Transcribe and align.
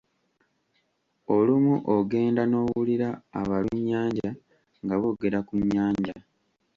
Olumu 1.35 1.75
ogenda 1.95 2.43
n’owulira 2.47 3.09
abalunnyanja 3.39 4.29
nga 4.83 4.95
boogera 5.01 5.39
ku 5.47 5.55
nnyanja. 5.61 6.15